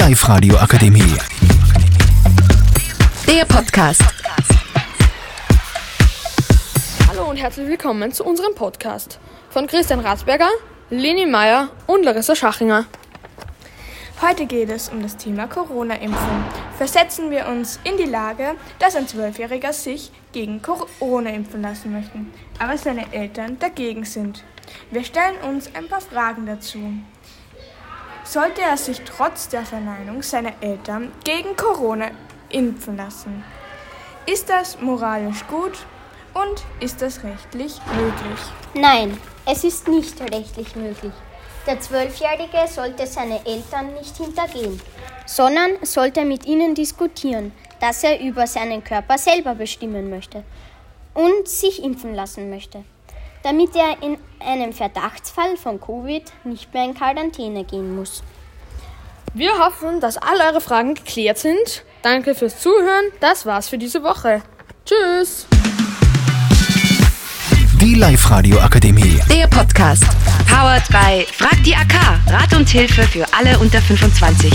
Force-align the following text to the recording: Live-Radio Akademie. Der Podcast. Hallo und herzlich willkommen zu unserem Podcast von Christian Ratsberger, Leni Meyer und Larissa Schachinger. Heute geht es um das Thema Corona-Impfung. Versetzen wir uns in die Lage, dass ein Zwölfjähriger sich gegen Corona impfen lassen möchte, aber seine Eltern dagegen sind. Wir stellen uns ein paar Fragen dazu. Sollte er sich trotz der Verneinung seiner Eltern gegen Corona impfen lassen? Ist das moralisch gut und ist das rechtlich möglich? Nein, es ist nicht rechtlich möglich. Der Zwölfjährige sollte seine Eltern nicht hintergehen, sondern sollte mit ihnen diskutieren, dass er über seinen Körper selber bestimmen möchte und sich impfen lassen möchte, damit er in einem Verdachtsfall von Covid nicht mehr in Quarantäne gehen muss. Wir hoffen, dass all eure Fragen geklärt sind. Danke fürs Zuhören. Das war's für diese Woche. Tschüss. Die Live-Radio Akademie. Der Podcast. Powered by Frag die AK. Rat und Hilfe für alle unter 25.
Live-Radio 0.00 0.56
Akademie. 0.56 1.14
Der 3.26 3.44
Podcast. 3.44 4.02
Hallo 7.06 7.28
und 7.28 7.36
herzlich 7.36 7.68
willkommen 7.68 8.10
zu 8.10 8.24
unserem 8.24 8.54
Podcast 8.54 9.20
von 9.50 9.66
Christian 9.66 10.00
Ratsberger, 10.00 10.48
Leni 10.88 11.26
Meyer 11.26 11.68
und 11.86 12.02
Larissa 12.02 12.34
Schachinger. 12.34 12.86
Heute 14.22 14.46
geht 14.46 14.70
es 14.70 14.88
um 14.88 15.02
das 15.02 15.18
Thema 15.18 15.46
Corona-Impfung. 15.46 16.44
Versetzen 16.78 17.30
wir 17.30 17.46
uns 17.48 17.78
in 17.84 17.98
die 17.98 18.10
Lage, 18.10 18.54
dass 18.78 18.96
ein 18.96 19.06
Zwölfjähriger 19.06 19.74
sich 19.74 20.10
gegen 20.32 20.62
Corona 20.62 21.28
impfen 21.28 21.60
lassen 21.60 21.92
möchte, 21.92 22.20
aber 22.58 22.78
seine 22.78 23.12
Eltern 23.12 23.58
dagegen 23.58 24.06
sind. 24.06 24.44
Wir 24.90 25.04
stellen 25.04 25.36
uns 25.46 25.68
ein 25.74 25.88
paar 25.88 26.00
Fragen 26.00 26.46
dazu. 26.46 26.78
Sollte 28.32 28.60
er 28.60 28.76
sich 28.76 29.00
trotz 29.00 29.48
der 29.48 29.64
Verneinung 29.66 30.22
seiner 30.22 30.52
Eltern 30.60 31.10
gegen 31.24 31.56
Corona 31.56 32.12
impfen 32.50 32.96
lassen? 32.96 33.42
Ist 34.24 34.48
das 34.48 34.80
moralisch 34.80 35.44
gut 35.48 35.76
und 36.34 36.62
ist 36.78 37.02
das 37.02 37.24
rechtlich 37.24 37.80
möglich? 37.92 38.40
Nein, 38.72 39.18
es 39.46 39.64
ist 39.64 39.88
nicht 39.88 40.20
rechtlich 40.20 40.76
möglich. 40.76 41.12
Der 41.66 41.80
Zwölfjährige 41.80 42.68
sollte 42.68 43.04
seine 43.04 43.44
Eltern 43.44 43.94
nicht 43.94 44.16
hintergehen, 44.16 44.80
sondern 45.26 45.72
sollte 45.82 46.24
mit 46.24 46.46
ihnen 46.46 46.76
diskutieren, 46.76 47.50
dass 47.80 48.04
er 48.04 48.20
über 48.20 48.46
seinen 48.46 48.84
Körper 48.84 49.18
selber 49.18 49.56
bestimmen 49.56 50.08
möchte 50.08 50.44
und 51.14 51.48
sich 51.48 51.82
impfen 51.82 52.14
lassen 52.14 52.48
möchte, 52.48 52.84
damit 53.42 53.74
er 53.76 54.02
in 54.02 54.18
einem 54.40 54.72
Verdachtsfall 54.72 55.56
von 55.56 55.80
Covid 55.80 56.24
nicht 56.44 56.72
mehr 56.72 56.84
in 56.84 56.94
Quarantäne 56.94 57.64
gehen 57.64 57.94
muss. 57.96 58.22
Wir 59.32 59.58
hoffen, 59.58 60.00
dass 60.00 60.16
all 60.16 60.40
eure 60.40 60.60
Fragen 60.60 60.94
geklärt 60.94 61.38
sind. 61.38 61.84
Danke 62.02 62.34
fürs 62.34 62.58
Zuhören. 62.60 63.04
Das 63.20 63.46
war's 63.46 63.68
für 63.68 63.78
diese 63.78 64.02
Woche. 64.02 64.42
Tschüss. 64.84 65.46
Die 67.80 67.94
Live-Radio 67.94 68.58
Akademie. 68.58 69.20
Der 69.30 69.46
Podcast. 69.46 70.04
Powered 70.46 70.86
by 70.88 71.24
Frag 71.32 71.62
die 71.64 71.74
AK. 71.74 71.94
Rat 72.26 72.54
und 72.54 72.68
Hilfe 72.68 73.02
für 73.04 73.24
alle 73.32 73.58
unter 73.58 73.80
25. 73.80 74.52